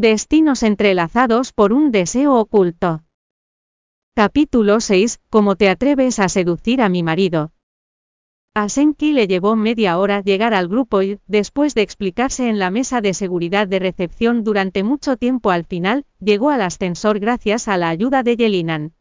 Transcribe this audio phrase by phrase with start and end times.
[0.00, 3.02] Destinos entrelazados por un deseo oculto.
[4.14, 5.18] Capítulo 6.
[5.28, 7.50] ¿Cómo te atreves a seducir a mi marido?
[8.54, 12.70] A Senki le llevó media hora llegar al grupo y, después de explicarse en la
[12.70, 17.76] mesa de seguridad de recepción durante mucho tiempo al final, llegó al ascensor gracias a
[17.76, 18.92] la ayuda de Yelinan.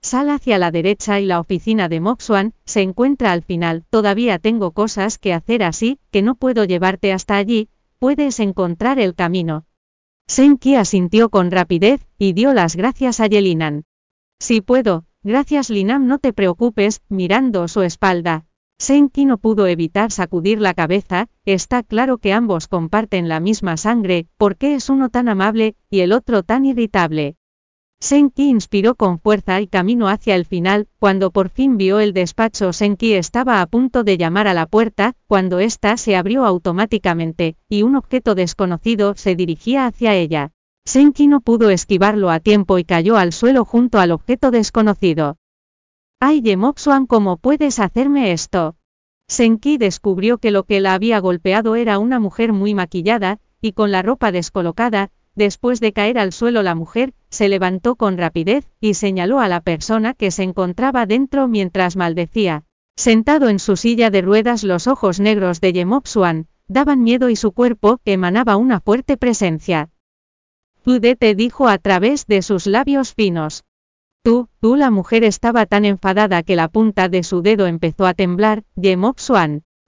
[0.00, 3.84] Sal hacia la derecha y la oficina de Moxuan se encuentra al final.
[3.90, 7.68] Todavía tengo cosas que hacer así, que no puedo llevarte hasta allí,
[7.98, 9.66] puedes encontrar el camino.
[10.28, 13.84] Senki asintió con rapidez, y dio las gracias a Yelinan.
[14.40, 18.44] Si puedo, gracias Linam no te preocupes, mirando su espalda.
[18.78, 24.26] Senki no pudo evitar sacudir la cabeza, está claro que ambos comparten la misma sangre,
[24.36, 27.36] ¿por qué es uno tan amable, y el otro tan irritable?
[28.00, 32.72] Senki inspiró con fuerza y caminó hacia el final, cuando por fin vio el despacho
[32.72, 37.82] Senki estaba a punto de llamar a la puerta, cuando ésta se abrió automáticamente, y
[37.82, 40.52] un objeto desconocido se dirigía hacia ella.
[40.84, 45.36] Senki no pudo esquivarlo a tiempo y cayó al suelo junto al objeto desconocido.
[46.20, 48.76] ¡Ay Yemoxuan cómo puedes hacerme esto!
[49.26, 53.90] Senki descubrió que lo que la había golpeado era una mujer muy maquillada, y con
[53.90, 58.94] la ropa descolocada, después de caer al suelo la mujer, se levantó con rapidez, y
[58.94, 62.64] señaló a la persona que se encontraba dentro mientras maldecía.
[62.96, 67.52] Sentado en su silla de ruedas los ojos negros de Yemopsuan, daban miedo y su
[67.52, 69.90] cuerpo emanaba una fuerte presencia.
[70.82, 73.64] te dijo a través de sus labios finos.
[74.22, 78.14] Tú, tú la mujer estaba tan enfadada que la punta de su dedo empezó a
[78.14, 79.18] temblar, Yemok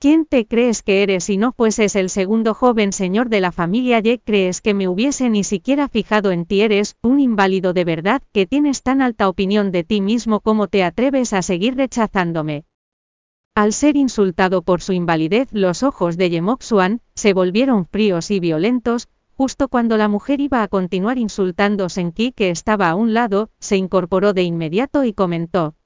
[0.04, 4.00] ¿Quién te crees que eres si no fueses el segundo joven señor de la familia
[4.00, 4.18] Ye?
[4.18, 6.60] ¿Crees que me hubiese ni siquiera fijado en ti?
[6.60, 10.84] Eres un inválido de verdad que tienes tan alta opinión de ti mismo como te
[10.84, 12.66] atreves a seguir rechazándome.
[13.54, 16.60] Al ser insultado por su invalidez, los ojos de Yemok
[17.14, 22.50] se volvieron fríos y violentos, Justo cuando la mujer iba a continuar insultando Senki que
[22.50, 25.76] estaba a un lado, se incorporó de inmediato y comentó.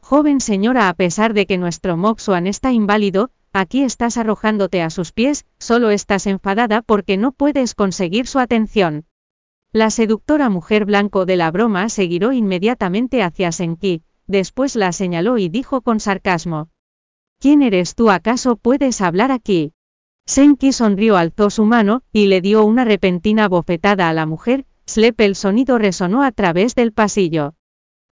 [0.00, 5.12] Joven señora, a pesar de que nuestro Moxuan está inválido, aquí estás arrojándote a sus
[5.12, 9.04] pies, solo estás enfadada porque no puedes conseguir su atención.
[9.70, 15.36] La seductora mujer blanco de la broma se giró inmediatamente hacia Senki, después la señaló
[15.36, 16.70] y dijo con sarcasmo.
[17.38, 19.74] ¿Quién eres tú acaso puedes hablar aquí?
[20.24, 25.20] Senki sonrió, alzó su mano, y le dio una repentina bofetada a la mujer, slep
[25.20, 27.54] el sonido resonó a través del pasillo.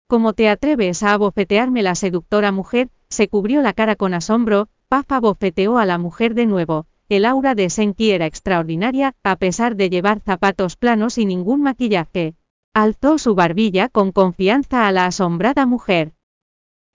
[0.06, 2.90] ¿Cómo te atreves a abofetearme la seductora mujer?
[3.08, 6.86] Se cubrió la cara con asombro, Pafa bofeteó a la mujer de nuevo.
[7.08, 12.34] El aura de Senki era extraordinaria, a pesar de llevar zapatos planos y ningún maquillaje.
[12.74, 16.12] Alzó su barbilla con confianza a la asombrada mujer.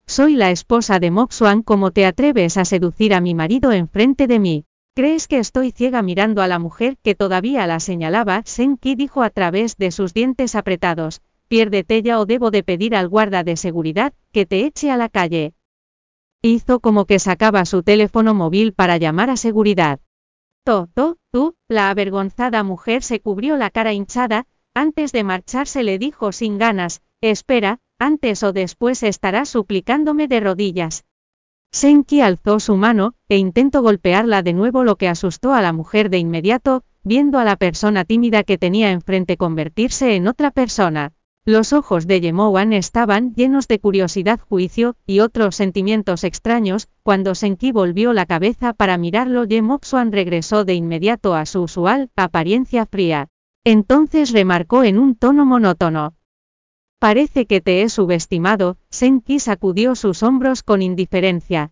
[0.07, 4.39] Soy la esposa de Moxuan, ¿cómo te atreves a seducir a mi marido enfrente de
[4.39, 4.65] mí?
[4.95, 8.41] ¿Crees que estoy ciega mirando a la mujer que todavía la señalaba?
[8.45, 11.21] Senki dijo a través de sus dientes apretados.
[11.47, 15.09] Piérdete ya o debo de pedir al guarda de seguridad que te eche a la
[15.09, 15.53] calle.
[16.41, 19.99] Hizo como que sacaba su teléfono móvil para llamar a seguridad.
[20.63, 25.99] To, to, tú, la avergonzada mujer se cubrió la cara hinchada, antes de marcharse le
[25.99, 31.05] dijo sin ganas, espera, antes o después estarás suplicándome de rodillas.
[31.71, 36.09] Senki alzó su mano, e intentó golpearla de nuevo lo que asustó a la mujer
[36.09, 41.13] de inmediato, viendo a la persona tímida que tenía enfrente convertirse en otra persona.
[41.47, 47.71] Los ojos de Yemowan estaban llenos de curiosidad, juicio, y otros sentimientos extraños, cuando Senki
[47.71, 53.27] volvió la cabeza para mirarlo Yemoksuan regresó de inmediato a su usual apariencia fría.
[53.63, 56.15] Entonces remarcó en un tono monótono.
[56.97, 61.69] Parece que te he subestimado, Senki sacudió sus hombros con indiferencia.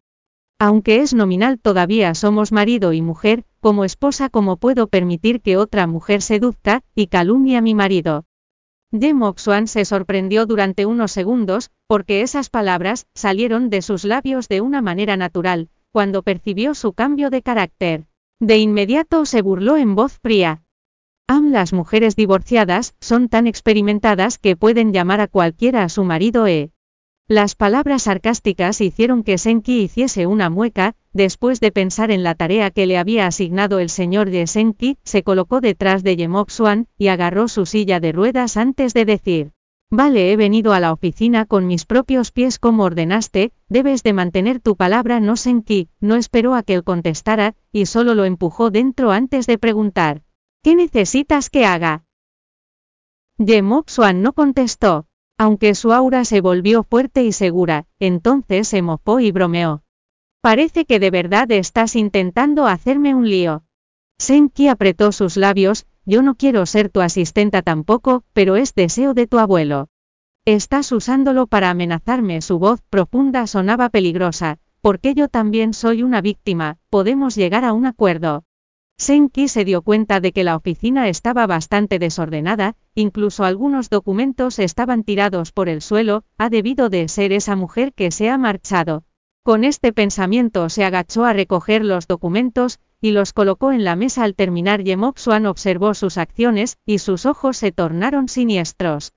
[0.59, 5.87] Aunque es nominal todavía somos marido y mujer, como esposa cómo puedo permitir que otra
[5.87, 8.25] mujer seduzca, y calumnie a mi marido.
[8.93, 14.81] Moxuan se sorprendió durante unos segundos, porque esas palabras salieron de sus labios de una
[14.81, 18.05] manera natural, cuando percibió su cambio de carácter.
[18.39, 20.63] De inmediato se burló en voz fría.
[21.27, 26.45] Am las mujeres divorciadas son tan experimentadas que pueden llamar a cualquiera a su marido
[26.47, 26.72] e.
[27.33, 32.69] Las palabras sarcásticas hicieron que Senki hiciese una mueca, después de pensar en la tarea
[32.69, 37.47] que le había asignado el señor de Senki, se colocó detrás de Yemoxuan, y agarró
[37.47, 39.51] su silla de ruedas antes de decir.
[39.89, 44.59] Vale, he venido a la oficina con mis propios pies como ordenaste, debes de mantener
[44.59, 49.09] tu palabra no Senki, no esperó a que él contestara, y solo lo empujó dentro
[49.09, 50.21] antes de preguntar.
[50.61, 52.05] ¿Qué necesitas que haga?
[53.39, 55.07] Yemoxuan no contestó,
[55.37, 59.83] aunque su aura se volvió fuerte y segura, entonces se mofó y bromeó.
[60.41, 63.63] Parece que de verdad estás intentando hacerme un lío.
[64.17, 69.27] Senki apretó sus labios, yo no quiero ser tu asistenta tampoco, pero es deseo de
[69.27, 69.87] tu abuelo.
[70.45, 72.41] Estás usándolo para amenazarme.
[72.41, 77.85] Su voz profunda sonaba peligrosa, porque yo también soy una víctima, podemos llegar a un
[77.85, 78.43] acuerdo.
[78.97, 85.03] Senki se dio cuenta de que la oficina estaba bastante desordenada, incluso algunos documentos estaban
[85.03, 89.03] tirados por el suelo, ha debido de ser esa mujer que se ha marchado.
[89.43, 94.23] Con este pensamiento se agachó a recoger los documentos, y los colocó en la mesa
[94.23, 99.11] al terminar Yemopsuan observó sus acciones, y sus ojos se tornaron siniestros.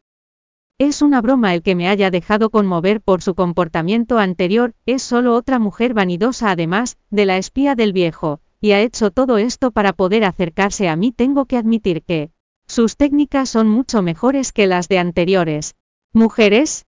[0.78, 5.34] Es una broma el que me haya dejado conmover por su comportamiento anterior, es solo
[5.34, 9.92] otra mujer vanidosa además, de la espía del viejo, y ha hecho todo esto para
[9.92, 11.12] poder acercarse a mí.
[11.12, 12.30] Tengo que admitir que
[12.66, 15.76] sus técnicas son mucho mejores que las de anteriores.
[16.12, 16.86] ¿Mujeres?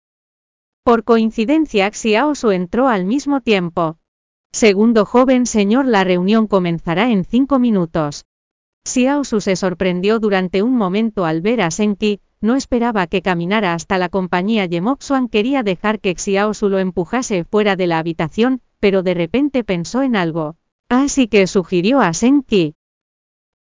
[0.83, 3.97] Por coincidencia Xiaosu entró al mismo tiempo.
[4.51, 8.25] Segundo joven señor, la reunión comenzará en cinco minutos.
[8.85, 13.97] Xiaosu se sorprendió durante un momento al ver a Senki, no esperaba que caminara hasta
[13.97, 19.13] la compañía Yemoksuan quería dejar que Xiaosu lo empujase fuera de la habitación, pero de
[19.13, 20.57] repente pensó en algo.
[20.95, 22.75] Así que sugirió a Senki.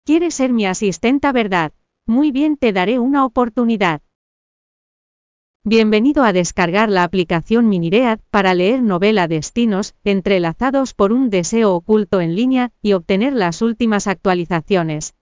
[0.06, 1.72] ¿Quieres ser mi asistenta, verdad?
[2.06, 4.02] Muy bien, te daré una oportunidad.
[5.64, 12.20] Bienvenido a descargar la aplicación Miniread para leer novela destinos, entrelazados por un deseo oculto
[12.20, 15.16] en línea, y obtener las últimas actualizaciones.